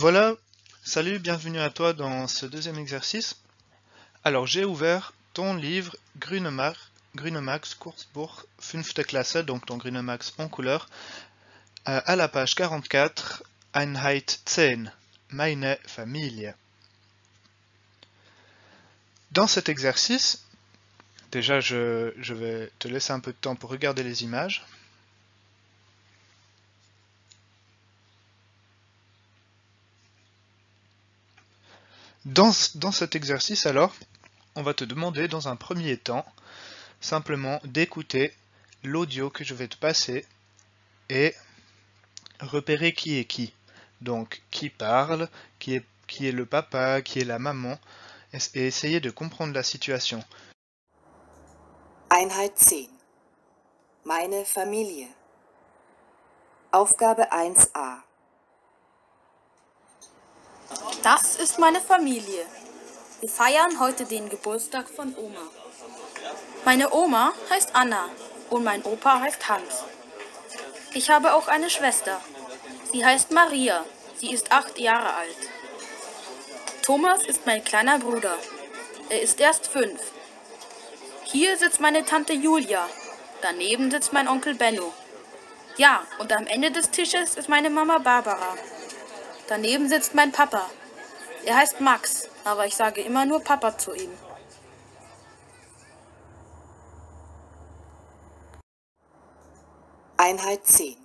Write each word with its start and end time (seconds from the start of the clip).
Voilà, 0.00 0.36
salut, 0.84 1.18
bienvenue 1.18 1.58
à 1.58 1.70
toi 1.70 1.92
dans 1.92 2.28
ce 2.28 2.46
deuxième 2.46 2.78
exercice. 2.78 3.34
Alors 4.22 4.46
j'ai 4.46 4.64
ouvert 4.64 5.12
ton 5.34 5.56
livre 5.56 5.96
Grünemax, 6.18 6.78
Grünemax 7.16 7.74
Kurzbuch 7.74 8.46
5. 8.60 8.84
Klasse, 9.04 9.38
donc 9.38 9.66
ton 9.66 9.76
Grünemax 9.76 10.34
en 10.38 10.46
couleur, 10.46 10.88
euh, 11.88 12.00
à 12.04 12.14
la 12.14 12.28
page 12.28 12.54
44, 12.54 13.42
Einheit 13.74 14.38
10, 14.46 14.88
Meine 15.30 15.76
Familie. 15.84 16.52
Dans 19.32 19.48
cet 19.48 19.68
exercice, 19.68 20.44
déjà 21.32 21.58
je 21.58 22.34
vais 22.34 22.70
te 22.78 22.86
laisser 22.86 23.12
un 23.12 23.18
peu 23.18 23.32
de 23.32 23.38
temps 23.38 23.56
pour 23.56 23.70
regarder 23.70 24.04
les 24.04 24.22
images. 24.22 24.64
Dans, 32.24 32.52
cet 32.52 33.14
exercice 33.14 33.66
alors, 33.66 33.94
on 34.56 34.62
va 34.62 34.74
te 34.74 34.84
demander 34.84 35.28
dans 35.28 35.48
un 35.48 35.56
premier 35.56 35.96
temps 35.96 36.26
simplement 37.00 37.60
d'écouter 37.64 38.34
l'audio 38.82 39.30
que 39.30 39.44
je 39.44 39.54
vais 39.54 39.68
te 39.68 39.76
passer 39.76 40.26
et 41.08 41.34
repérer 42.40 42.92
qui 42.92 43.18
est 43.18 43.24
qui. 43.24 43.52
Donc 44.00 44.42
qui 44.50 44.68
parle, 44.68 45.28
qui 45.58 45.74
est, 45.74 46.32
le 46.32 46.44
papa, 46.44 47.02
qui 47.02 47.20
est 47.20 47.24
la 47.24 47.38
maman, 47.38 47.78
et, 48.32 48.66
essayer 48.66 49.00
de 49.00 49.10
comprendre 49.10 49.54
la 49.54 49.62
situation. 49.62 50.22
Einheit 52.10 52.52
10. 52.56 52.88
Meine 54.04 54.44
Familie. 54.44 55.08
Aufgabe 56.72 57.20
1a. 57.30 58.07
Das 61.02 61.36
ist 61.36 61.60
meine 61.60 61.80
Familie. 61.80 62.44
Wir 63.20 63.28
feiern 63.28 63.78
heute 63.78 64.04
den 64.04 64.28
Geburtstag 64.28 64.88
von 64.88 65.14
Oma. 65.16 65.42
Meine 66.64 66.92
Oma 66.92 67.32
heißt 67.50 67.70
Anna 67.72 68.08
und 68.50 68.64
mein 68.64 68.82
Opa 68.82 69.20
heißt 69.20 69.48
Hans. 69.48 69.84
Ich 70.94 71.08
habe 71.08 71.34
auch 71.34 71.46
eine 71.46 71.70
Schwester. 71.70 72.20
Sie 72.92 73.04
heißt 73.04 73.30
Maria. 73.30 73.84
Sie 74.16 74.32
ist 74.32 74.50
acht 74.50 74.78
Jahre 74.78 75.14
alt. 75.14 75.36
Thomas 76.82 77.22
ist 77.26 77.46
mein 77.46 77.62
kleiner 77.62 78.00
Bruder. 78.00 78.36
Er 79.08 79.22
ist 79.22 79.38
erst 79.38 79.68
fünf. 79.68 80.00
Hier 81.22 81.56
sitzt 81.56 81.80
meine 81.80 82.04
Tante 82.04 82.32
Julia. 82.32 82.88
Daneben 83.40 83.90
sitzt 83.92 84.12
mein 84.12 84.26
Onkel 84.26 84.56
Benno. 84.56 84.92
Ja, 85.76 86.02
und 86.18 86.32
am 86.32 86.48
Ende 86.48 86.72
des 86.72 86.90
Tisches 86.90 87.36
ist 87.36 87.48
meine 87.48 87.70
Mama 87.70 87.98
Barbara. 87.98 88.56
Daneben 89.46 89.88
sitzt 89.88 90.14
mein 90.14 90.32
Papa. 90.32 90.68
Er 91.44 91.56
heißt 91.56 91.80
Max, 91.80 92.28
aber 92.44 92.66
ich 92.66 92.74
sage 92.76 93.00
immer 93.00 93.24
nur 93.24 93.40
Papa 93.40 93.76
zu 93.76 93.94
ihm. 93.94 94.12
Einheit 100.16 100.66
10. 100.66 100.96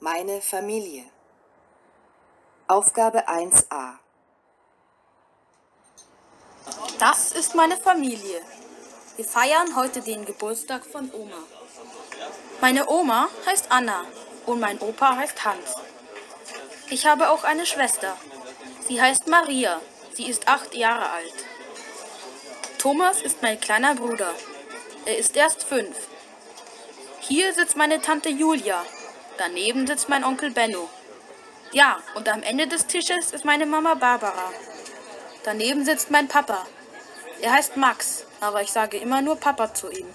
Meine 0.00 0.40
Familie. 0.40 1.04
Aufgabe 2.68 3.28
1a. 3.28 3.94
Das 6.98 7.32
ist 7.32 7.54
meine 7.54 7.76
Familie. 7.76 8.40
Wir 9.16 9.24
feiern 9.24 9.76
heute 9.76 10.00
den 10.00 10.24
Geburtstag 10.24 10.84
von 10.84 11.12
Oma. 11.12 11.42
Meine 12.60 12.88
Oma 12.88 13.28
heißt 13.46 13.66
Anna 13.70 14.04
und 14.46 14.60
mein 14.60 14.78
Opa 14.80 15.16
heißt 15.16 15.44
Hans. 15.44 15.74
Ich 16.88 17.06
habe 17.06 17.30
auch 17.30 17.44
eine 17.44 17.66
Schwester. 17.66 18.16
Sie 18.86 19.02
heißt 19.02 19.26
Maria. 19.26 19.80
Sie 20.12 20.26
ist 20.26 20.46
acht 20.46 20.74
Jahre 20.74 21.10
alt. 21.10 21.34
Thomas 22.78 23.20
ist 23.20 23.42
mein 23.42 23.60
kleiner 23.60 23.96
Bruder. 23.96 24.32
Er 25.04 25.18
ist 25.18 25.36
erst 25.36 25.64
fünf. 25.64 25.96
Hier 27.20 27.52
sitzt 27.52 27.76
meine 27.76 28.00
Tante 28.00 28.28
Julia. 28.28 28.84
Daneben 29.38 29.86
sitzt 29.86 30.08
mein 30.08 30.24
Onkel 30.24 30.52
Benno. 30.52 30.88
Ja, 31.72 31.98
und 32.14 32.28
am 32.28 32.42
Ende 32.42 32.68
des 32.68 32.86
Tisches 32.86 33.32
ist 33.32 33.44
meine 33.44 33.66
Mama 33.66 33.94
Barbara. 33.94 34.52
Daneben 35.44 35.84
sitzt 35.84 36.10
mein 36.10 36.28
Papa. 36.28 36.64
Er 37.40 37.52
heißt 37.52 37.76
Max, 37.76 38.24
aber 38.40 38.62
ich 38.62 38.70
sage 38.70 38.98
immer 38.98 39.20
nur 39.20 39.36
Papa 39.36 39.74
zu 39.74 39.90
ihm. 39.90 40.06